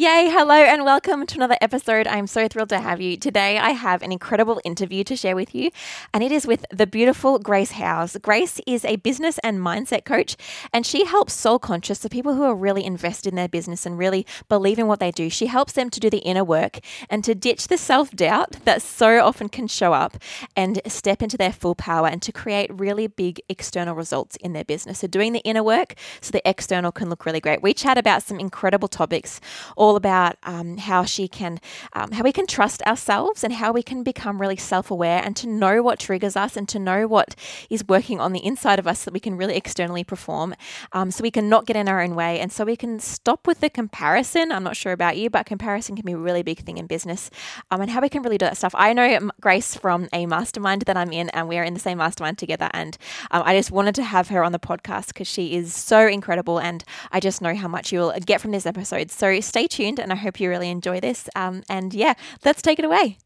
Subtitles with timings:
[0.00, 2.06] Yay, hello, and welcome to another episode.
[2.06, 3.18] I'm so thrilled to have you.
[3.18, 5.70] Today, I have an incredible interview to share with you,
[6.14, 8.16] and it is with the beautiful Grace Howes.
[8.22, 10.38] Grace is a business and mindset coach,
[10.72, 13.98] and she helps soul conscious, the people who are really invested in their business and
[13.98, 15.28] really believe in what they do.
[15.28, 16.78] She helps them to do the inner work
[17.10, 20.16] and to ditch the self doubt that so often can show up
[20.56, 24.64] and step into their full power and to create really big external results in their
[24.64, 25.00] business.
[25.00, 25.92] So, doing the inner work
[26.22, 27.60] so the external can look really great.
[27.60, 29.42] We chat about some incredible topics.
[29.76, 31.58] All all about um, how she can,
[31.94, 35.34] um, how we can trust ourselves and how we can become really self aware and
[35.34, 37.34] to know what triggers us and to know what
[37.68, 40.54] is working on the inside of us so that we can really externally perform.
[40.92, 43.48] Um, so we can not get in our own way and so we can stop
[43.48, 44.52] with the comparison.
[44.52, 47.28] I'm not sure about you, but comparison can be a really big thing in business
[47.72, 48.74] um, and how we can really do that stuff.
[48.76, 52.38] I know Grace from a mastermind that I'm in and we're in the same mastermind
[52.38, 52.70] together.
[52.72, 52.96] And
[53.32, 56.60] um, I just wanted to have her on the podcast because she is so incredible
[56.60, 59.10] and I just know how much you'll get from this episode.
[59.10, 61.28] So stay tuned and I hope you really enjoy this.
[61.34, 63.16] Um, and yeah, let's take it away.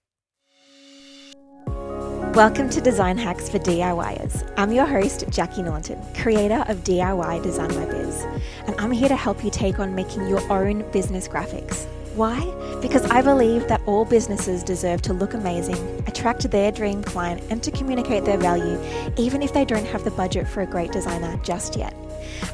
[2.35, 4.53] Welcome to Design Hacks for DIYers.
[4.57, 8.23] I'm your host, Jackie Norton, creator of DIY Design My Biz,
[8.67, 11.87] and I'm here to help you take on making your own business graphics.
[12.17, 12.41] Why?
[12.83, 17.63] Because I believe that all businesses deserve to look amazing, attract their dream client, and
[17.63, 18.81] to communicate their value,
[19.17, 21.95] even if they don't have the budget for a great designer just yet.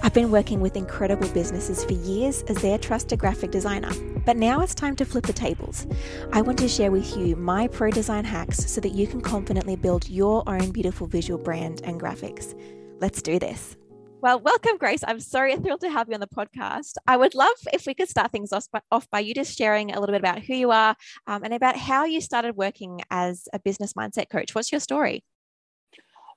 [0.03, 3.93] I've been working with incredible businesses for years as their trusted graphic designer,
[4.25, 5.87] but now it's time to flip the tables.
[6.33, 9.77] I want to share with you my pro design hacks so that you can confidently
[9.77, 12.55] build your own beautiful visual brand and graphics.
[13.01, 13.77] Let's do this.
[14.23, 15.03] Well, welcome, Grace.
[15.07, 16.97] I'm so thrilled to have you on the podcast.
[17.07, 19.93] I would love if we could start things off by, off by you just sharing
[19.93, 20.95] a little bit about who you are
[21.27, 24.55] um, and about how you started working as a business mindset coach.
[24.55, 25.25] What's your story?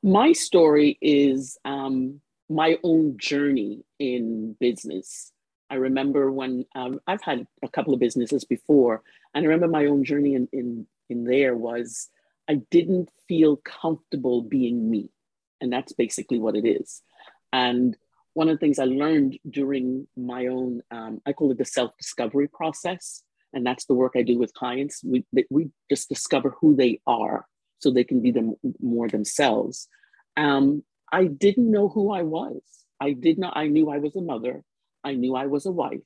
[0.01, 5.31] My story is um, my own journey in business.
[5.69, 9.01] I remember when um, I've had a couple of businesses before,
[9.33, 12.09] and I remember my own journey in, in, in there was
[12.47, 15.09] I didn't feel comfortable being me.
[15.61, 17.01] And that's basically what it is.
[17.51, 17.95] And
[18.33, 21.95] one of the things I learned during my own, um, I call it the self
[21.97, 23.23] discovery process.
[23.53, 25.03] And that's the work I do with clients.
[25.03, 27.45] We, we just discover who they are
[27.79, 29.87] so they can be them more themselves.
[30.35, 32.59] Um, I didn't know who I was.
[32.99, 34.63] I did not, I knew I was a mother.
[35.03, 35.99] I knew I was a wife.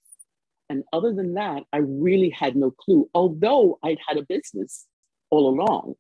[0.70, 4.86] And other than that, I really had no clue, although I'd had a business
[5.30, 5.96] all along.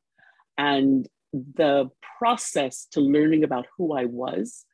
[0.57, 4.65] And the process to learning about who I was,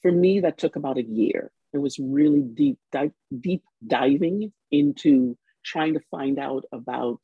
[0.00, 1.50] for me, that took about a year.
[1.74, 7.20] It was really deep, di- deep diving into trying to find out about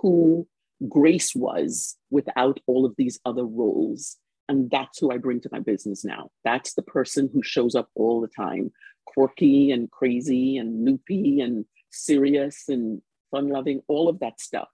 [0.00, 0.48] who
[0.88, 4.16] Grace was without all of these other roles
[4.48, 6.30] and that's who I bring to my business now.
[6.44, 8.72] That's the person who shows up all the time,
[9.06, 14.68] quirky and crazy and loopy and serious and fun loving, all of that stuff.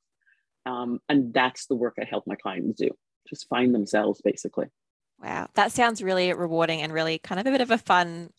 [0.66, 2.90] Um, and that's the work I help my clients do,
[3.28, 4.66] just find themselves basically.
[5.22, 8.30] Wow, that sounds really rewarding and really kind of a bit of a fun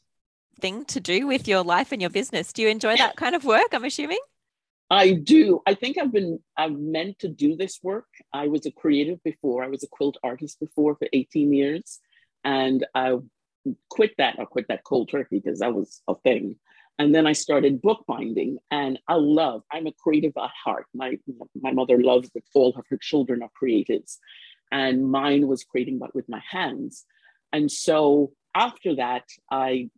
[0.60, 2.54] thing to do with your life and your business.
[2.54, 3.68] Do you enjoy that kind of work?
[3.74, 4.20] I'm assuming.
[4.96, 5.62] I do.
[5.68, 8.08] I think I've been I've meant to do this work.
[8.32, 9.62] I was a creative before.
[9.62, 12.00] I was a quilt artist before for 18 years.
[12.46, 13.18] And I
[13.90, 16.56] quit that, I quit that cold turkey because that was a thing.
[16.98, 20.86] And then I started bookbinding and I love, I'm a creative at heart.
[20.94, 21.18] My
[21.62, 24.18] my mother loves that all of her children are creatives.
[24.72, 27.06] And mine was creating but with my hands.
[27.52, 29.90] And so after that, I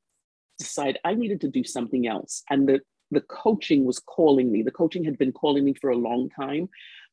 [0.58, 2.44] decided I needed to do something else.
[2.50, 2.82] And the
[3.12, 4.64] the coaching was calling me.
[4.64, 6.70] The coaching had been calling me for a long time.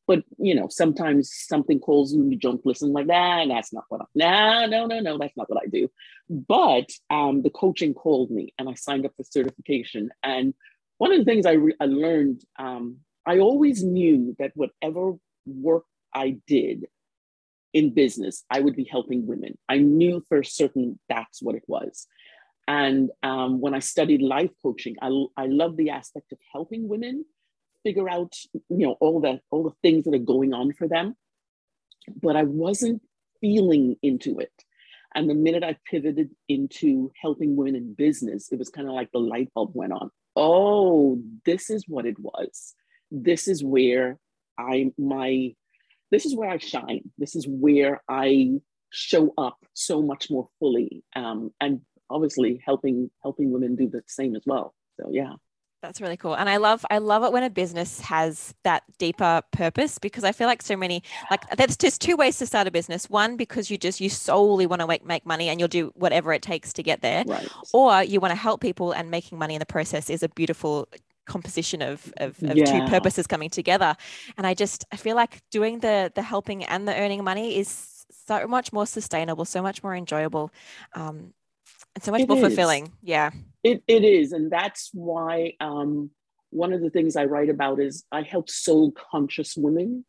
[0.07, 3.47] But you know, sometimes something calls you, you don't listen like that.
[3.47, 5.89] Nah, that's not what I nah, no, no, no, that's not what I do.
[6.29, 10.11] But um, the coaching called me and I signed up for certification.
[10.21, 10.53] And
[10.97, 15.13] one of the things I, re- I learned, um, I always knew that whatever
[15.45, 16.85] work I did
[17.73, 19.57] in business, I would be helping women.
[19.67, 22.07] I knew for certain that's what it was.
[22.67, 27.25] And um, when I studied life coaching, I, I love the aspect of helping women
[27.83, 31.15] figure out, you know, all the all the things that are going on for them.
[32.21, 33.01] But I wasn't
[33.41, 34.51] feeling into it.
[35.13, 39.11] And the minute I pivoted into helping women in business, it was kind of like
[39.11, 40.09] the light bulb went on.
[40.35, 42.73] Oh, this is what it was.
[43.11, 44.17] This is where
[44.57, 45.53] I my
[46.11, 47.11] this is where I shine.
[47.17, 48.59] This is where I
[48.89, 54.35] show up so much more fully um, and obviously helping helping women do the same
[54.35, 54.73] as well.
[54.99, 55.33] So yeah.
[55.81, 56.35] That's really cool.
[56.35, 60.31] And I love I love it when a business has that deeper purpose because I
[60.31, 63.07] feel like so many like there's just two ways to start a business.
[63.07, 66.33] One because you just you solely want to make make money and you'll do whatever
[66.33, 67.23] it takes to get there.
[67.27, 67.47] Right.
[67.71, 70.87] Or you want to help people and making money in the process is a beautiful
[71.25, 72.65] composition of of, of yeah.
[72.65, 73.95] two purposes coming together
[74.37, 78.05] and i just i feel like doing the the helping and the earning money is
[78.27, 80.51] so much more sustainable so much more enjoyable
[80.93, 81.33] um
[81.95, 82.43] and so much it more is.
[82.43, 82.91] fulfilling.
[83.01, 83.31] Yeah.
[83.63, 86.11] It, it is and that's why um
[86.51, 90.05] one of the things i write about is i help soul conscious women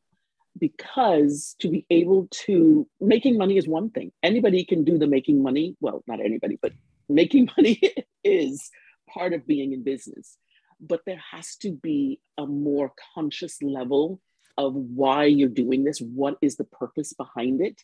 [0.59, 4.12] because to be able to making money is one thing.
[4.23, 5.77] Anybody can do the making money.
[5.81, 6.73] Well not anybody but
[7.09, 7.81] making money
[8.25, 8.71] is
[9.09, 10.37] part of being in business.
[10.81, 14.21] But there has to be a more conscious level
[14.59, 17.81] of why you're doing this what is the purpose behind it?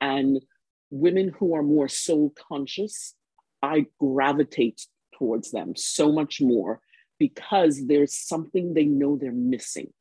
[0.00, 0.40] And
[0.90, 3.14] women who are more soul conscious
[3.62, 4.86] i gravitate
[5.18, 6.80] towards them so much more
[7.18, 9.92] because there's something they know they're missing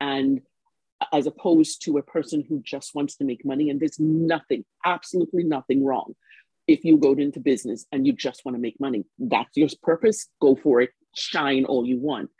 [0.00, 0.40] and
[1.12, 3.70] as opposed to a person who just wants to make money.
[3.70, 6.14] And there's nothing, absolutely nothing wrong
[6.66, 9.04] if you go into business and you just want to make money.
[9.18, 10.28] That's your purpose.
[10.40, 10.90] Go for it.
[11.16, 12.30] Shine all you want.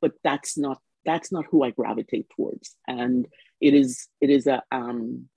[0.00, 2.76] But that's not that's not who I gravitate towards.
[2.86, 3.26] And
[3.60, 5.28] it is it is a um,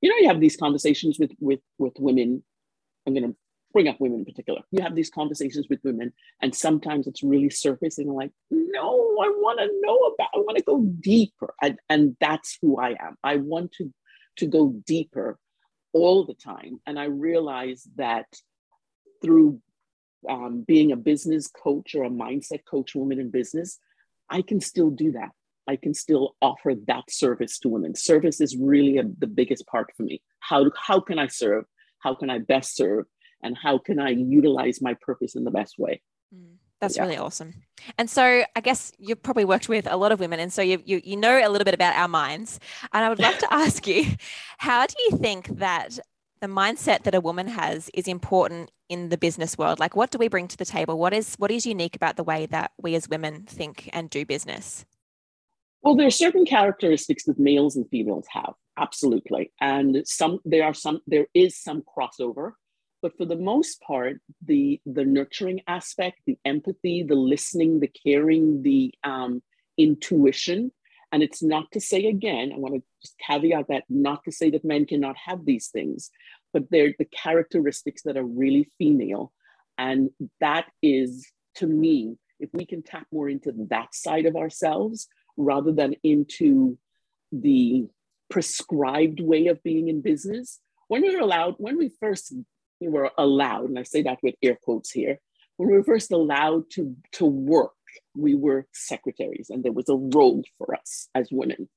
[0.00, 2.42] you know you have these conversations with with with women.
[3.06, 3.36] I'm going to
[3.76, 4.62] bring up women in particular.
[4.70, 8.88] You have these conversations with women, and sometimes it's really surface, and like, no,
[9.22, 12.92] I want to know about, I want to go deeper, and, and that's who I
[12.92, 13.18] am.
[13.22, 13.92] I want to
[14.38, 15.38] to go deeper
[15.92, 18.24] all the time, and I realize that
[19.22, 19.60] through
[20.26, 23.78] um, being a business coach or a mindset coach, woman in business,
[24.30, 25.32] I can still do that.
[25.68, 27.94] I can still offer that service to women.
[27.94, 30.22] Service is really a, the biggest part for me.
[30.40, 31.64] How, how can I serve?
[31.98, 33.04] How can I best serve?
[33.42, 36.02] And how can I utilize my purpose in the best way.
[36.34, 37.02] Mm, that's yeah.
[37.02, 37.54] really awesome.
[37.98, 40.82] And so I guess you've probably worked with a lot of women, and so you,
[40.84, 42.60] you you know a little bit about our minds.
[42.92, 44.06] And I would love to ask you,
[44.58, 45.98] how do you think that
[46.40, 49.78] the mindset that a woman has is important in the business world?
[49.78, 50.98] Like, what do we bring to the table?
[50.98, 54.24] What is what is unique about the way that we as women think and do
[54.24, 54.84] business?
[55.82, 60.74] Well, there are certain characteristics that males and females have, absolutely, and some there are
[60.74, 62.52] some there is some crossover
[63.02, 68.62] but for the most part the the nurturing aspect the empathy the listening the caring
[68.62, 69.42] the um,
[69.78, 70.72] intuition
[71.12, 74.50] and it's not to say again i want to just caveat that not to say
[74.50, 76.10] that men cannot have these things
[76.52, 79.32] but they're the characteristics that are really female
[79.78, 80.10] and
[80.40, 85.72] that is to me if we can tap more into that side of ourselves rather
[85.72, 86.78] than into
[87.32, 87.86] the
[88.30, 92.34] prescribed way of being in business when we were allowed when we first
[92.80, 95.18] were allowed, and I say that with air quotes here,
[95.56, 97.72] when we were first allowed to, to work,
[98.14, 101.68] we were secretaries and there was a role for us as women.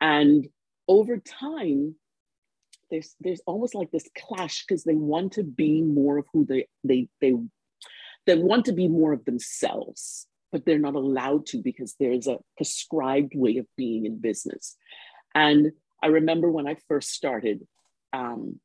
[0.00, 0.48] And
[0.88, 1.94] over time,
[2.90, 6.66] there's there's almost like this clash because they want to be more of who they
[6.82, 7.34] they they
[8.26, 12.38] they want to be more of themselves, but they're not allowed to because there's a
[12.56, 14.76] prescribed way of being in business.
[15.34, 17.66] And I remember when I first started,
[18.12, 18.58] um,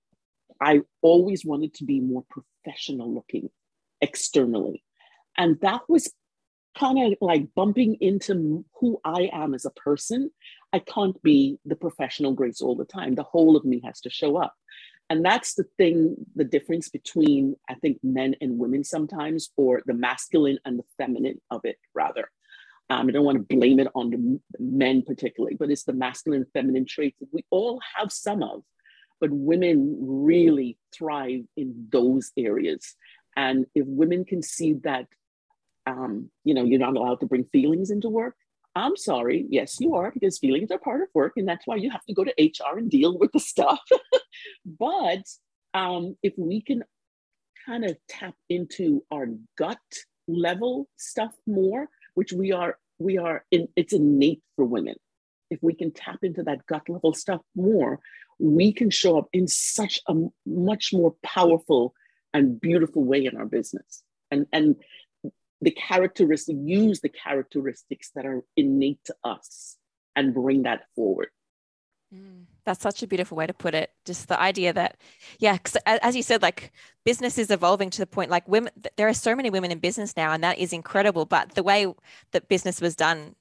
[0.61, 3.49] I always wanted to be more professional looking
[4.01, 4.83] externally.
[5.37, 6.11] And that was
[6.77, 10.31] kind of like bumping into who I am as a person.
[10.73, 13.15] I can't be the professional Grace all the time.
[13.15, 14.53] The whole of me has to show up.
[15.09, 19.93] And that's the thing, the difference between, I think, men and women sometimes, or the
[19.93, 22.29] masculine and the feminine of it, rather.
[22.89, 26.41] Um, I don't want to blame it on the men particularly, but it's the masculine
[26.41, 28.63] and feminine traits that we all have some of
[29.19, 32.95] but women really thrive in those areas.
[33.35, 35.07] And if women can see that,
[35.85, 38.35] um, you know, you're not allowed to bring feelings into work,
[38.75, 39.45] I'm sorry.
[39.49, 42.13] Yes, you are, because feelings are part of work, and that's why you have to
[42.13, 43.79] go to HR and deal with the stuff.
[44.65, 45.23] but
[45.73, 46.83] um, if we can
[47.65, 49.79] kind of tap into our gut
[50.27, 54.95] level stuff more, which we are, we are in, it's innate for women.
[55.49, 57.99] If we can tap into that gut level stuff more,
[58.39, 60.13] we can show up in such a
[60.45, 61.93] much more powerful
[62.33, 64.03] and beautiful way in our business.
[64.31, 64.75] And, and
[65.61, 69.77] the characteristic, use the characteristics that are innate to us
[70.15, 71.29] and bring that forward.
[72.13, 73.91] Mm, that's such a beautiful way to put it.
[74.05, 74.97] Just the idea that,
[75.39, 76.71] yeah, as you said, like
[77.03, 80.15] business is evolving to the point like women, there are so many women in business
[80.15, 81.25] now, and that is incredible.
[81.25, 81.87] But the way
[82.31, 83.35] that business was done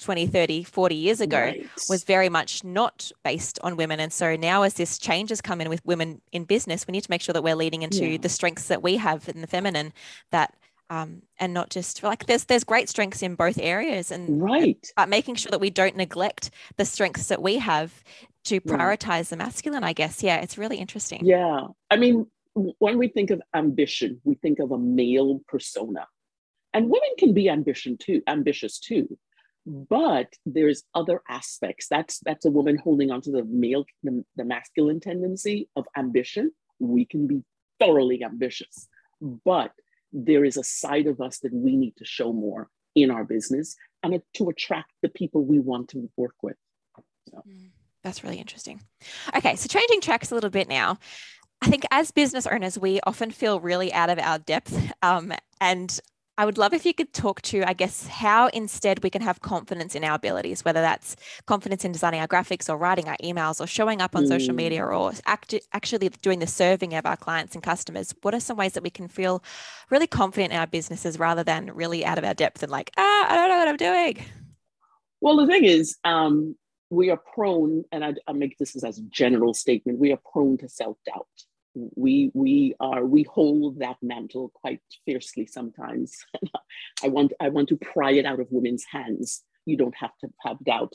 [0.00, 1.68] 20, 30, 40 years ago right.
[1.88, 4.00] was very much not based on women.
[4.00, 7.04] And so now, as this change has come in with women in business, we need
[7.04, 8.18] to make sure that we're leading into yeah.
[8.18, 9.92] the strengths that we have in the feminine
[10.30, 10.54] that
[10.90, 15.08] um, and not just like there's there's great strengths in both areas and right but
[15.08, 18.04] making sure that we don't neglect the strengths that we have
[18.44, 19.28] to prioritize right.
[19.28, 23.40] the masculine i guess yeah it's really interesting yeah i mean when we think of
[23.54, 26.06] ambition we think of a male persona
[26.74, 29.16] and women can be ambition too, ambitious too.
[29.66, 31.86] But there's other aspects.
[31.88, 36.52] That's that's a woman holding on to the male, the, the masculine tendency of ambition.
[36.78, 37.42] We can be
[37.80, 38.88] thoroughly ambitious,
[39.44, 39.72] but
[40.12, 43.74] there is a side of us that we need to show more in our business
[44.02, 46.56] and to attract the people we want to work with.
[47.30, 47.42] So.
[47.48, 47.70] Mm,
[48.02, 48.82] that's really interesting.
[49.34, 50.98] Okay, so changing tracks a little bit now.
[51.62, 54.92] I think as business owners, we often feel really out of our depth.
[55.02, 55.98] Um, and
[56.36, 59.40] I would love if you could talk to, I guess, how instead we can have
[59.40, 61.14] confidence in our abilities, whether that's
[61.46, 64.28] confidence in designing our graphics or writing our emails or showing up on mm.
[64.28, 68.12] social media or act- actually doing the serving of our clients and customers.
[68.22, 69.44] What are some ways that we can feel
[69.90, 73.26] really confident in our businesses rather than really out of our depth and like, ah,
[73.30, 74.24] I don't know what I'm doing?
[75.20, 76.56] Well, the thing is, um,
[76.90, 80.58] we are prone, and I, I make this as a general statement, we are prone
[80.58, 81.26] to self doubt
[81.74, 86.16] we we are we hold that mantle quite fiercely sometimes.
[87.04, 89.42] I want i want to pry it out of women's hands.
[89.66, 90.94] You don't have to have doubt.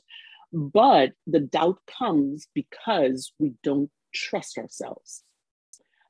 [0.52, 5.24] But the doubt comes because we don't trust ourselves.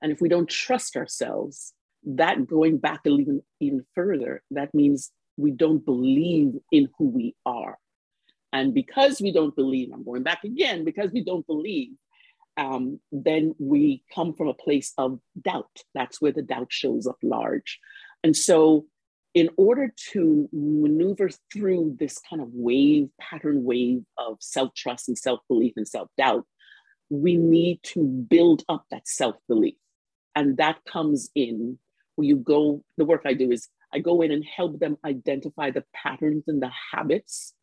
[0.01, 1.73] And if we don't trust ourselves
[2.05, 7.77] that going back even even further that means we don't believe in who we are.
[8.51, 11.89] And because we don't believe i'm going back again because we don't believe
[12.59, 15.79] um, then we come from a place of doubt.
[15.95, 17.79] That's where the doubt shows up large.
[18.23, 18.85] And so,
[19.33, 25.17] in order to maneuver through this kind of wave, pattern wave of self trust and
[25.17, 26.45] self belief and self doubt,
[27.09, 29.75] we need to build up that self belief.
[30.35, 31.79] And that comes in
[32.15, 35.71] where you go, the work I do is I go in and help them identify
[35.71, 37.53] the patterns and the habits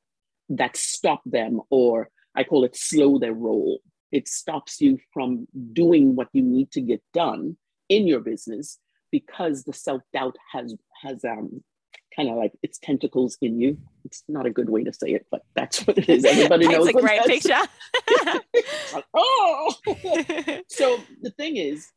[0.49, 3.81] that stop them, or I call it slow their roll
[4.13, 7.57] it stops you from doing what you need to get done
[7.89, 8.79] in your business
[9.11, 11.63] because the self-doubt has has um
[12.15, 13.79] kind of like its tentacles in you.
[14.05, 16.25] It's not a good way to say it, but that's what it is.
[16.25, 16.89] Everybody knows.
[16.89, 17.61] a great picture.
[19.15, 19.75] oh,
[20.69, 21.89] so the thing is,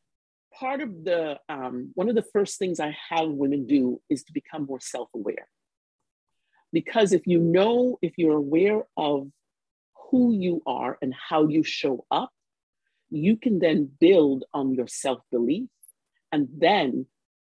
[0.54, 4.34] part of the um, one of the first things I have women do is to
[4.34, 5.48] become more self-aware.
[6.72, 9.30] Because if you know, if you're aware of
[10.10, 12.32] who you are and how you show up,
[13.10, 15.70] you can then build on your self belief
[16.32, 17.06] and then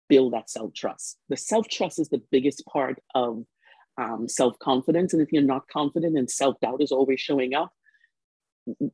[0.09, 1.19] build that self trust.
[1.29, 3.45] The self trust is the biggest part of
[3.99, 5.13] um, self confidence.
[5.13, 7.73] And if you're not confident and self doubt is always showing up,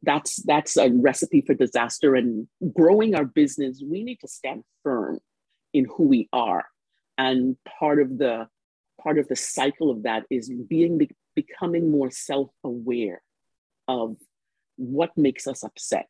[0.03, 2.15] that's that's a recipe for disaster.
[2.15, 5.19] And growing our business, we need to stand firm
[5.73, 6.67] in who we are.
[7.17, 8.49] And part of the
[9.03, 11.01] part of the cycle of that is being
[11.35, 13.23] becoming more self aware
[13.91, 14.17] of
[14.77, 16.09] what makes us upset.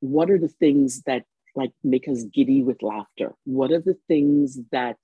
[0.00, 1.24] What are the things that
[1.56, 3.34] like make us giddy with laughter?
[3.44, 4.98] What are the things that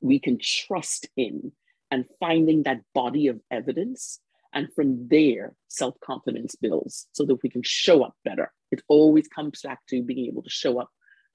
[0.00, 1.52] we can trust in
[1.90, 4.20] and finding that body of evidence?
[4.52, 8.52] And from there, self confidence builds so that we can show up better.
[8.70, 10.90] It always comes back to being able to show up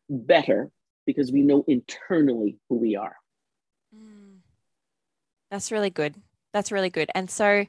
[0.10, 0.71] better
[1.05, 3.15] because we know internally who we are.
[3.95, 4.39] Mm.
[5.50, 6.15] That's really good.
[6.53, 7.10] That's really good.
[7.15, 7.65] And so,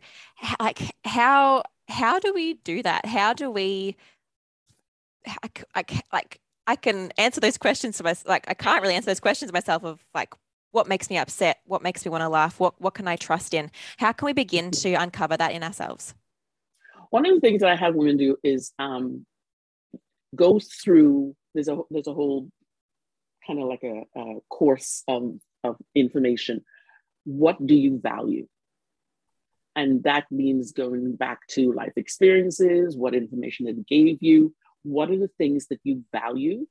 [0.61, 3.07] like, how how do we do that?
[3.07, 3.97] How do we?
[5.27, 8.29] I, I, like, I can answer those questions to myself.
[8.29, 9.85] Like, I can't really answer those questions myself.
[9.85, 10.35] Of like,
[10.73, 11.61] what makes me upset?
[11.67, 12.59] What makes me want to laugh?
[12.59, 13.71] What what can I trust in?
[13.99, 16.15] How can we begin to uncover that in ourselves?
[17.11, 19.27] One of the things that I have women do is um,
[20.35, 21.37] go through.
[21.55, 22.49] There's a there's a whole
[23.47, 26.65] kind of like a, a course of of information.
[27.25, 28.49] What do you value?
[29.75, 35.19] And that means going back to life experiences, what information it gave you, what are
[35.19, 36.67] the things that you value.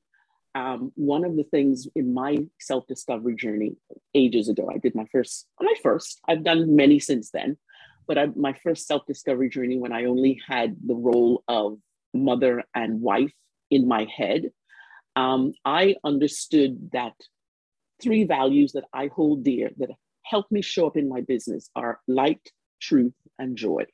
[0.54, 3.78] Um, one of the things in my self discovery journey
[4.14, 7.58] ages ago, I did my first, my first, I've done many since then,
[8.06, 11.78] but I, my first self discovery journey when I only had the role of
[12.14, 13.34] mother and wife
[13.70, 14.52] in my head,
[15.16, 17.14] um, I understood that
[18.02, 19.90] three values that I hold dear that
[20.24, 23.86] help me show up in my business are light, truth, and joy.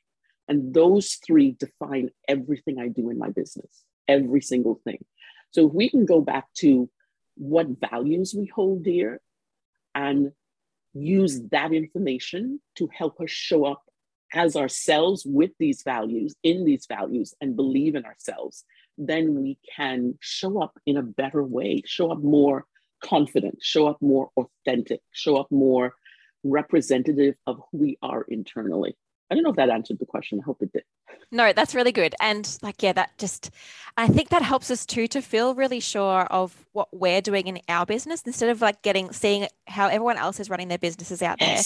[0.48, 5.04] And those three define everything I do in my business, every single thing.
[5.50, 6.88] So if we can go back to
[7.36, 9.20] what values we hold dear
[9.94, 10.32] and
[10.94, 13.82] use that information to help us show up
[14.34, 18.64] as ourselves with these values, in these values, and believe in ourselves,
[18.98, 22.66] then we can show up in a better way, show up more
[23.02, 25.94] confident, show up more authentic, show up more
[26.50, 28.96] representative of who we are internally.
[29.30, 30.40] I don't know if that answered the question.
[30.40, 30.84] I hope it did.
[31.30, 32.14] No, that's really good.
[32.20, 33.50] And like, yeah, that just,
[33.96, 37.60] I think that helps us too to feel really sure of what we're doing in
[37.68, 41.38] our business instead of like getting, seeing how everyone else is running their businesses out
[41.38, 41.58] there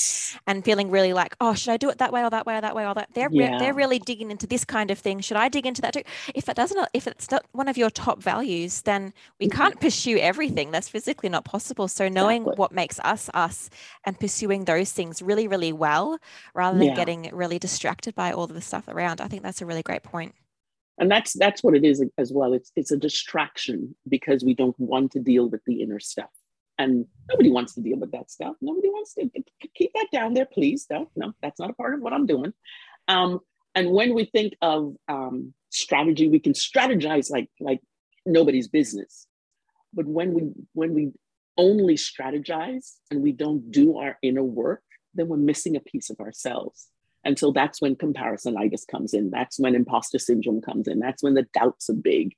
[0.47, 2.61] and feeling really like, oh, should I do it that way or that way or
[2.61, 3.11] that way or that?
[3.15, 5.21] They're, re- they're really digging into this kind of thing.
[5.21, 6.03] Should I dig into that too?
[6.35, 9.53] If it doesn't, if it's not one of your top values, then we Mhm.
[9.53, 10.71] can't pursue everything.
[10.73, 11.87] That's physically not possible.
[11.87, 12.57] So knowing Exactly.
[12.59, 13.71] what makes us us
[14.05, 16.19] and pursuing those things really, really well
[16.55, 16.95] rather than Yeah.
[16.97, 19.21] getting really distracted by all of the stuff around.
[19.21, 20.35] I think that's a really great point.
[20.99, 22.53] and that's that's what it is as well.
[22.53, 26.31] It's it's a distraction because we don't want to deal with the inner stuff.
[26.79, 28.55] And nobody wants to deal with that stuff.
[28.61, 29.31] Nobody wants to
[29.75, 30.85] keep that down there please.
[30.85, 31.09] Don't.
[31.17, 32.53] No that's not a part of what i'm doing.
[33.09, 33.41] Um,
[33.75, 37.81] and when we think of um, strategy we can strategize like like
[38.27, 39.27] nobody's business.
[39.95, 40.43] But when we
[40.81, 41.05] when we
[41.57, 44.83] only strategize and we don't do our inner work
[45.15, 46.89] then we're missing a piece of ourselves
[47.25, 49.31] and so that's when comparisonitis comes in.
[49.31, 50.99] That's when imposter syndrome comes in.
[50.99, 52.35] That's when the doubts are big.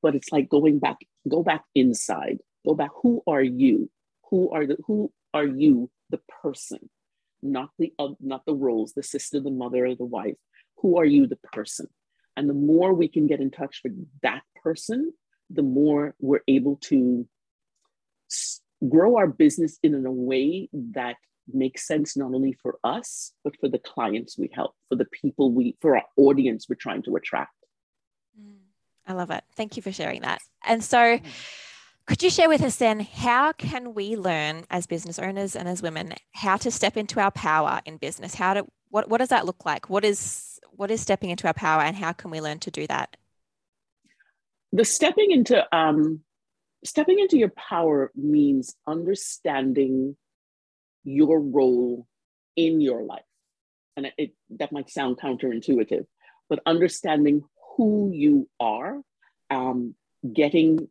[0.00, 0.98] But it's like going back,
[1.28, 2.38] go back inside.
[2.66, 2.90] Go back.
[3.02, 3.90] Who are you?
[4.30, 6.88] Who are the who are you, the person,
[7.42, 10.36] not the uh, not the roles, the sister, the mother, or the wife.
[10.78, 11.88] Who are you, the person?
[12.36, 15.12] And the more we can get in touch with that person,
[15.50, 17.28] the more we're able to
[18.88, 21.16] grow our business in a way that
[21.54, 25.50] makes sense not only for us but for the clients we help for the people
[25.52, 27.52] we for our audience we're trying to attract
[29.04, 29.42] I love it.
[29.56, 30.40] Thank you for sharing that.
[30.64, 31.18] And so,
[32.06, 35.82] could you share with us then how can we learn as business owners and as
[35.82, 38.36] women how to step into our power in business?
[38.36, 39.90] How to what what does that look like?
[39.90, 42.86] What is what is stepping into our power and how can we learn to do
[42.86, 43.16] that?
[44.72, 46.20] the stepping into um
[46.84, 50.16] stepping into your power means understanding
[51.04, 52.06] your role
[52.56, 53.22] in your life.
[53.96, 56.06] And it, it that might sound counterintuitive
[56.52, 57.42] but understanding
[57.76, 59.00] who you are
[59.48, 59.94] um,
[60.34, 60.86] getting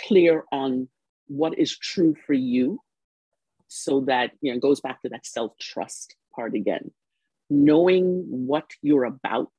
[0.00, 0.88] clear on
[1.26, 2.78] what is true for you
[3.66, 6.92] so that you know goes back to that self-trust part again.
[7.50, 9.50] Knowing what you're about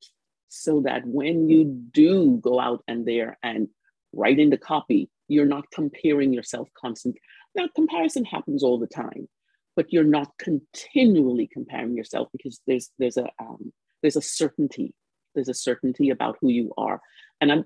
[0.47, 3.67] so that when you do go out and there and
[4.13, 7.19] write in the copy you're not comparing yourself constantly
[7.55, 9.27] now comparison happens all the time
[9.75, 14.93] but you're not continually comparing yourself because there's there's a um, there's a certainty.
[15.33, 17.01] There's a certainty about who you are.
[17.41, 17.65] And i'm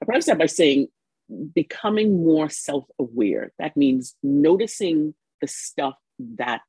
[0.00, 0.88] i probably start by saying
[1.54, 3.52] becoming more self-aware.
[3.58, 5.96] That means noticing the stuff
[6.36, 6.62] that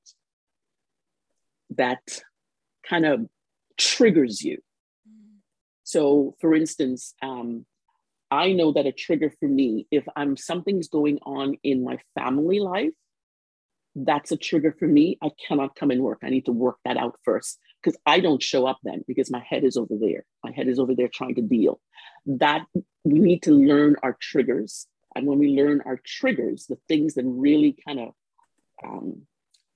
[1.78, 2.22] that
[2.84, 3.28] kind of
[3.78, 4.58] triggers you.
[5.84, 7.66] So for instance um,
[8.32, 12.60] i know that a trigger for me if i'm something's going on in my family
[12.60, 12.92] life
[13.96, 15.18] that's a trigger for me.
[15.22, 16.20] I cannot come and work.
[16.24, 19.44] I need to work that out first because i don't show up then because my
[19.48, 20.26] head is over there.
[20.44, 21.80] My head is over there trying to deal.
[22.26, 22.66] That
[23.04, 24.88] we need to learn our triggers.
[25.16, 28.10] And when we learn our triggers the things that really kind of
[28.84, 29.24] um,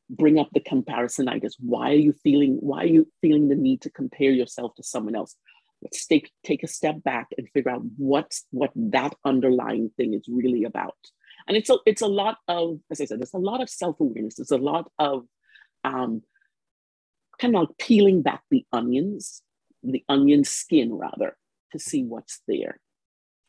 [0.10, 3.89] bring up the comparisonitis why are you feeling why are you feeling the need to
[3.89, 5.36] compare yourself to someone else?
[5.82, 10.26] Let's take take a step back and figure out what's what that underlying thing is
[10.30, 10.95] really about
[11.47, 14.36] and it's a it's a lot of as i said there's a lot of self-awareness.
[14.36, 15.25] There's a lot of
[15.84, 16.23] um,
[17.39, 19.41] kind of peeling back the onions
[19.84, 21.36] the onion skin rather
[21.71, 22.79] to see what's there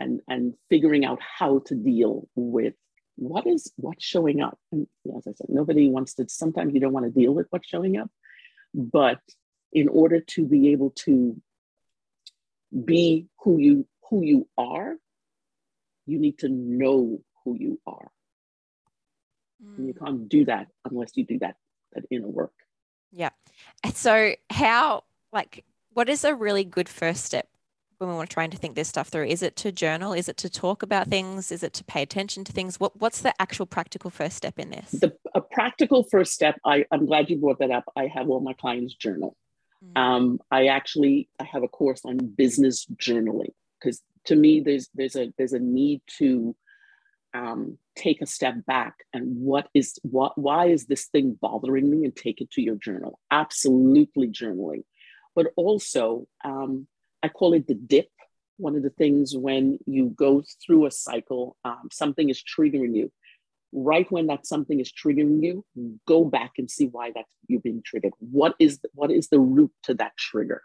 [0.00, 2.74] and and figuring out how to deal with
[3.16, 4.59] what is what's showing up.
[4.72, 7.68] And as i said nobody wants to sometimes you don't want to deal with what's
[7.68, 8.11] showing up.
[8.74, 9.20] But
[9.72, 11.40] in order to be able to
[12.85, 14.96] be who you who you are
[16.07, 18.11] you need to know who you are
[19.76, 21.57] and you can't do that unless you do that
[21.92, 22.52] that inner work
[23.12, 23.30] Yeah.
[23.85, 27.48] And so how like what is a really good first step
[27.98, 29.26] when we want to try and to think this stuff through?
[29.26, 30.12] Is it to journal?
[30.12, 31.52] Is it to talk about things?
[31.52, 32.80] Is it to pay attention to things?
[32.80, 34.90] What what's the actual practical first step in this?
[34.90, 38.40] the a practical first step I, i'm glad you brought that up i have all
[38.40, 39.37] my clients journal
[39.85, 39.98] Mm.
[40.00, 45.16] um, i actually i have a course on business journaling because to me there's there's
[45.16, 46.54] a there's a need to
[47.35, 52.05] um, take a step back and what is what why is this thing bothering me
[52.05, 53.18] and take it to your journal.
[53.31, 54.85] Absolutely journaling.
[55.35, 56.87] But also um,
[57.23, 58.09] i call it the dip.
[58.57, 63.12] One of the things when you go through a cycle um, something is triggering you.
[63.73, 65.64] Right when that something is triggering you
[66.07, 68.12] go back and see why that you've been triggered.
[68.20, 70.62] What is the, what is the root to that trigger?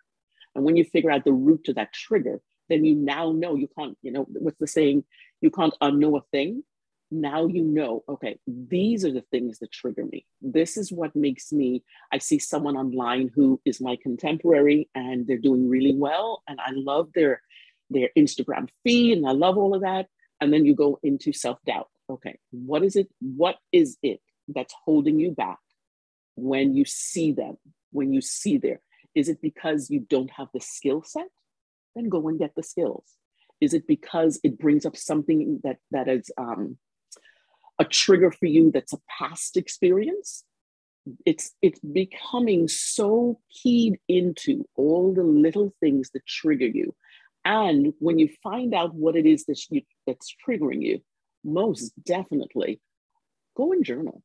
[0.54, 3.68] And when you figure out the root to that trigger then you now know you
[3.78, 5.04] can't you know what's the saying
[5.42, 6.64] you can't unknow a thing
[7.12, 10.26] now you know, okay, these are the things that trigger me.
[10.42, 15.38] This is what makes me, I see someone online who is my contemporary and they're
[15.38, 16.44] doing really well.
[16.48, 17.42] And I love their
[17.92, 20.08] their Instagram feed and I love all of that.
[20.40, 21.90] And then you go into self-doubt.
[22.10, 23.10] Okay, what is it?
[23.20, 25.60] What is it that's holding you back
[26.36, 27.58] when you see them,
[27.92, 28.82] when you see there?
[29.16, 31.28] Is it because you don't have the skill set?
[31.96, 33.04] Then go and get the skills.
[33.62, 36.78] Is it because it brings up something that that is um,
[37.78, 40.44] a trigger for you that's a past experience?
[41.26, 46.96] It's it's becoming so keyed into all the little things that trigger you,
[47.46, 51.02] and when you find out what it is that you, that's triggering you,
[51.44, 52.80] most definitely
[53.56, 54.22] go and journal,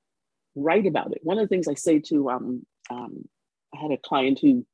[0.55, 1.20] write about it.
[1.23, 3.29] One of the things I say to um, um,
[3.75, 4.66] I had a client who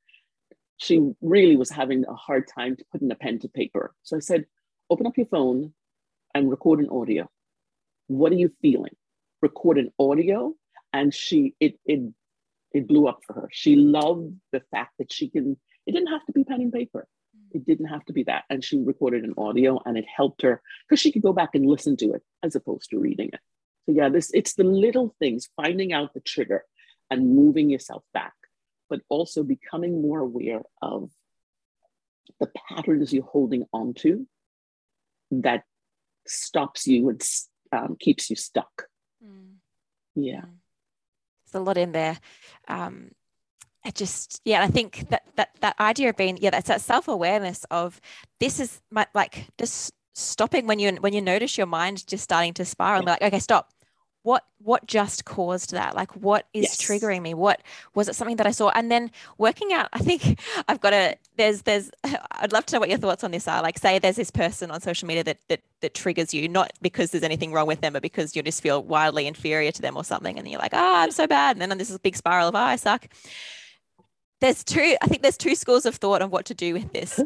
[0.81, 3.95] she really was having a hard time to put in a pen to paper.
[4.03, 4.47] So I said,
[4.89, 5.75] open up your phone
[6.35, 7.29] and record an audio.
[8.07, 8.97] What are you feeling?
[9.43, 10.55] Record an audio.
[10.93, 12.01] And she it it
[12.73, 13.49] it blew up for her.
[13.53, 17.07] She loved the fact that she can, it didn't have to be pen and paper.
[17.53, 18.45] It didn't have to be that.
[18.49, 21.67] And she recorded an audio and it helped her because she could go back and
[21.67, 23.41] listen to it as opposed to reading it.
[23.87, 26.65] So yeah, this it's the little things, finding out the trigger
[27.11, 28.35] and moving yourself back
[28.91, 31.11] but also becoming more aware of
[32.41, 34.27] the patterns you're holding onto
[35.31, 35.63] that
[36.27, 37.23] stops you and
[37.73, 38.85] um, keeps you stuck.
[39.25, 39.55] Mm.
[40.17, 40.41] Yeah.
[40.41, 40.59] Mm.
[41.47, 42.19] There's a lot in there.
[42.69, 43.13] Um,
[43.85, 47.09] I just, yeah, I think that that that idea of being, yeah, that's that self
[47.09, 48.01] awareness of
[48.39, 52.53] this is my, like just stopping when you when you notice your mind just starting
[52.55, 52.97] to spiral.
[52.97, 52.99] Yeah.
[52.99, 53.73] And like, okay, stop
[54.31, 55.97] what what just caused that?
[55.97, 56.77] Like what is yes.
[56.77, 57.35] triggering me?
[57.35, 57.63] What
[57.97, 58.69] was it something that i saw?
[58.69, 60.39] And then working out i think
[60.69, 61.91] i've got a there's there's
[62.43, 63.61] i'd love to know what your thoughts on this are.
[63.61, 67.11] Like say there's this person on social media that that, that triggers you not because
[67.11, 70.05] there's anything wrong with them but because you just feel wildly inferior to them or
[70.05, 71.57] something and you're like oh i'm so bad.
[71.57, 73.09] And then this is a big spiral of oh i suck
[74.41, 77.21] there's two i think there's two schools of thought on what to do with this.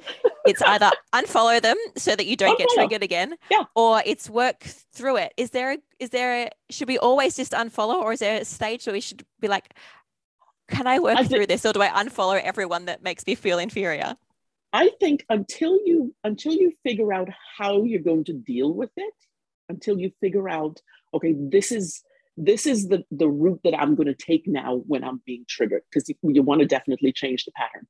[0.47, 3.65] It's either unfollow them so that you don't get triggered again yeah.
[3.75, 4.61] or it's work
[4.93, 5.33] through it.
[5.37, 8.45] Is there a, is there a, should we always just unfollow or is there a
[8.45, 9.75] stage where we should be like
[10.69, 13.59] can i work I through this or do i unfollow everyone that makes me feel
[13.59, 14.17] inferior?
[14.73, 19.15] I think until you until you figure out how you're going to deal with it
[19.69, 20.81] until you figure out
[21.15, 22.03] okay this is
[22.37, 25.83] this is the, the route that I'm going to take now when I'm being triggered,
[25.91, 27.87] because you, you want to definitely change the pattern.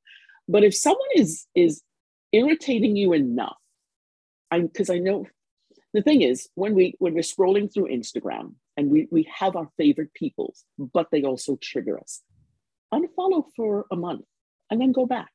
[0.48, 1.82] But if someone is is
[2.32, 3.56] irritating you enough,
[4.50, 5.26] I'm because I know
[5.94, 9.68] the thing is when we when we're scrolling through Instagram and we, we have our
[9.78, 12.20] favorite peoples, but they also trigger us.
[12.92, 14.24] Unfollow for a month
[14.70, 15.30] and then go back.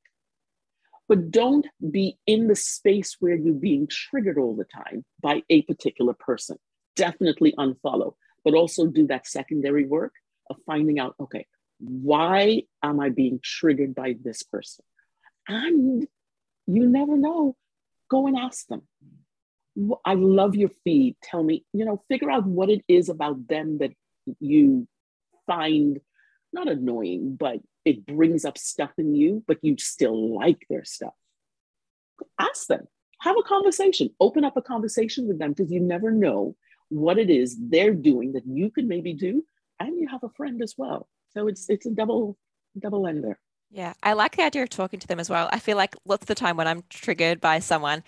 [1.07, 5.63] But don't be in the space where you're being triggered all the time by a
[5.63, 6.57] particular person.
[6.95, 10.13] Definitely unfollow but also do that secondary work
[10.49, 11.45] of finding out okay,
[11.79, 14.83] why am I being triggered by this person?
[15.47, 16.07] And
[16.67, 17.55] you never know.
[18.09, 18.83] Go and ask them.
[20.03, 21.15] I love your feed.
[21.23, 23.91] Tell me, you know, figure out what it is about them that
[24.39, 24.87] you
[25.47, 25.99] find
[26.51, 31.13] not annoying, but it brings up stuff in you, but you still like their stuff.
[32.39, 32.87] Ask them,
[33.21, 36.55] have a conversation, open up a conversation with them because you never know
[36.89, 39.43] what it is they're doing that you could maybe do,
[39.79, 41.07] and you have a friend as well.
[41.29, 42.37] So it's it's a double
[42.77, 43.39] double ender.
[43.71, 45.47] Yeah, I like the idea of talking to them as well.
[45.51, 48.03] I feel like lots of the time when I'm triggered by someone,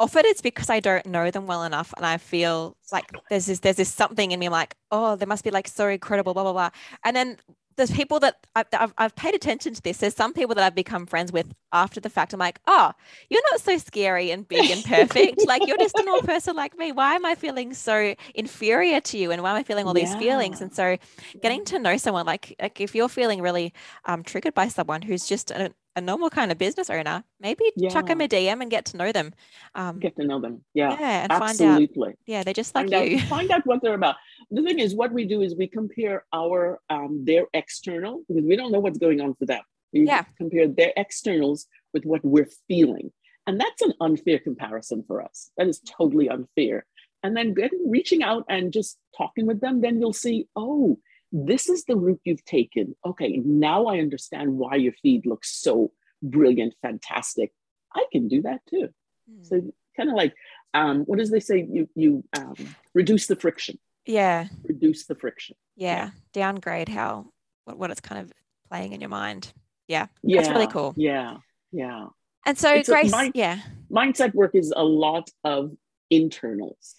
[0.00, 3.60] often it's because I don't know them well enough, and I feel like there's this
[3.60, 6.52] there's this something in me like, oh, they must be like so incredible, blah blah
[6.52, 6.70] blah.
[7.04, 7.36] And then
[7.76, 9.98] there's people that I've, I've, paid attention to this.
[9.98, 12.32] There's some people that I've become friends with after the fact.
[12.32, 12.92] I'm like, oh,
[13.30, 15.44] you're not so scary and big and perfect.
[15.46, 16.92] like you're just a normal person like me.
[16.92, 19.30] Why am I feeling so inferior to you?
[19.30, 20.04] And why am I feeling all yeah.
[20.04, 20.60] these feelings?
[20.60, 20.96] And so
[21.42, 23.72] getting to know someone, like, like if you're feeling really
[24.04, 27.90] um, triggered by someone who's just a, a normal kind of business owner, maybe yeah.
[27.90, 29.32] chuck them a DM and get to know them.
[29.74, 30.64] Um, get to know them.
[30.74, 30.96] Yeah.
[30.98, 31.22] Yeah.
[31.22, 31.86] And Absolutely.
[31.94, 32.18] find out.
[32.26, 32.42] Yeah.
[32.42, 33.18] They're just like find you.
[33.18, 34.16] Out, find out what they're about.
[34.50, 38.56] The thing is, what we do is we compare our, um, their external, because we
[38.56, 39.62] don't know what's going on for them.
[39.92, 40.24] We yeah.
[40.38, 43.12] compare their externals with what we're feeling.
[43.46, 45.50] And that's an unfair comparison for us.
[45.56, 46.86] That is totally unfair.
[47.22, 50.98] And then getting, reaching out and just talking with them, then you'll see, oh,
[51.32, 52.94] this is the route you've taken.
[53.04, 55.92] Okay, now I understand why your feed looks so
[56.22, 57.52] brilliant, fantastic.
[57.94, 58.88] I can do that too.
[59.30, 59.46] Mm.
[59.46, 60.34] So kind of like,
[60.74, 61.66] um, what does they say?
[61.68, 62.54] You you um,
[62.94, 63.78] reduce the friction.
[64.06, 64.48] Yeah.
[64.64, 65.56] Reduce the friction.
[65.76, 65.96] Yeah.
[65.96, 66.10] yeah.
[66.32, 67.32] Downgrade how
[67.64, 68.32] what, what it's kind of
[68.68, 69.52] playing in your mind.
[69.88, 70.06] Yeah.
[70.22, 70.42] yeah.
[70.42, 70.94] That's really cool.
[70.96, 71.36] Yeah.
[71.70, 72.06] Yeah.
[72.44, 73.60] And so it's Grace, a, mind, yeah.
[73.90, 75.76] Mindset work is a lot of
[76.10, 76.96] internals.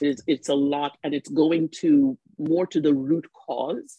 [0.00, 3.98] It's, it's a lot, and it's going to more to the root cause.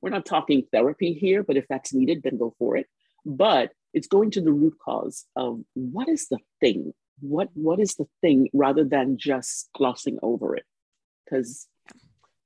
[0.00, 2.86] We're not talking therapy here, but if that's needed, then go for it.
[3.24, 6.92] But it's going to the root cause of what is the thing?
[7.20, 10.64] What what is the thing rather than just glossing over it?
[11.24, 11.68] Because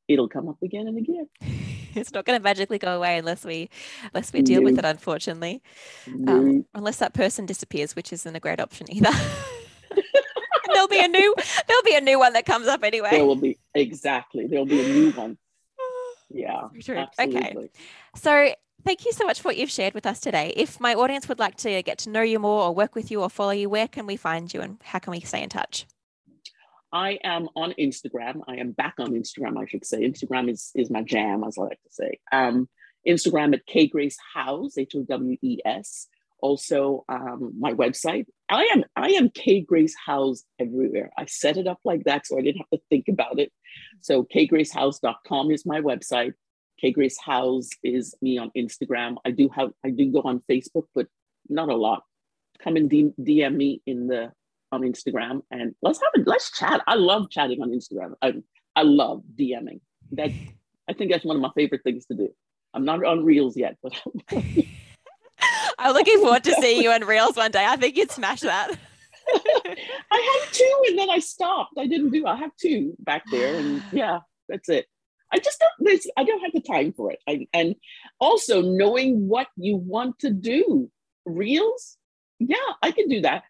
[0.08, 1.28] it'll come up again and again.
[1.96, 3.70] it's not going to magically go away unless we
[4.12, 4.66] unless we deal no.
[4.66, 5.62] with it unfortunately
[6.06, 6.32] no.
[6.32, 9.10] um, unless that person disappears which isn't a great option either
[10.88, 11.34] there'll be a new
[11.66, 14.80] there'll be a new one that comes up anyway there will be exactly there'll be
[14.80, 15.38] a new one
[16.30, 16.68] yeah
[17.18, 17.68] okay
[18.14, 18.52] so
[18.84, 21.38] thank you so much for what you've shared with us today if my audience would
[21.38, 23.88] like to get to know you more or work with you or follow you where
[23.88, 25.86] can we find you and how can we stay in touch
[26.92, 28.42] I am on Instagram.
[28.46, 30.08] I am back on Instagram, I should say.
[30.08, 32.20] Instagram is, is my jam, as I like to say.
[32.32, 32.68] Um,
[33.06, 36.08] Instagram at K Grace Howes, H O W E S.
[36.40, 38.26] Also, um, my website.
[38.48, 41.10] I am I am K Grace Howes everywhere.
[41.16, 43.52] I set it up like that so I didn't have to think about it.
[44.00, 46.34] So kgracehowes.com is my website.
[46.80, 49.16] K Grace Howes is me on Instagram.
[49.24, 51.06] I do have I do go on Facebook, but
[51.48, 52.02] not a lot.
[52.62, 54.32] Come and DM me in the
[54.72, 56.82] on Instagram and let's have a let's chat.
[56.86, 58.14] I love chatting on Instagram.
[58.22, 58.34] I
[58.74, 59.80] I love DMing.
[60.12, 60.30] That
[60.88, 62.28] I think that's one of my favorite things to do.
[62.74, 63.92] I'm not on Reels yet, but
[65.78, 67.64] I'm looking forward to seeing you on Reels one day.
[67.64, 68.70] I think you'd smash that.
[70.10, 71.74] I have two and then I stopped.
[71.78, 72.26] I didn't do.
[72.26, 74.86] I have two back there, and yeah, that's it.
[75.32, 75.72] I just don't.
[75.80, 77.18] There's, I don't have the time for it.
[77.28, 77.74] I, and
[78.20, 80.90] also knowing what you want to do.
[81.24, 81.96] Reels,
[82.38, 83.42] yeah, I can do that.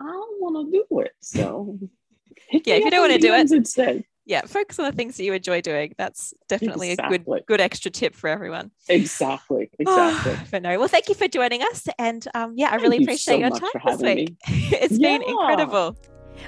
[0.00, 1.12] I don't want to do it.
[1.22, 1.78] So
[2.52, 4.04] yeah, if you don't want to do it instead.
[4.26, 5.94] Yeah, focus on the things that you enjoy doing.
[5.96, 7.16] That's definitely exactly.
[7.16, 8.72] a good good extra tip for everyone.
[8.88, 9.70] Exactly.
[9.78, 10.32] Exactly.
[10.32, 12.96] Oh, but no, well, thank you for joining us, and um, yeah, I thank really
[13.04, 14.36] appreciate so your time this week.
[14.46, 15.18] it's yeah.
[15.18, 15.96] been incredible.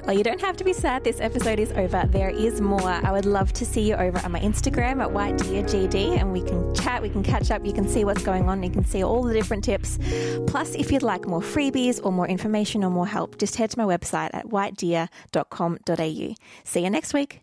[0.04, 1.04] Well, you don't have to be sad.
[1.04, 2.04] This episode is over.
[2.06, 2.82] There is more.
[2.82, 6.32] I would love to see you over on my Instagram at White Deer GD, and
[6.32, 8.84] we can chat, we can catch up, you can see what's going on, you can
[8.84, 9.98] see all the different tips.
[10.46, 13.78] Plus, if you'd like more freebies or more information or more help, just head to
[13.78, 16.34] my website at whitedeer.com.au.
[16.64, 17.42] See you next week.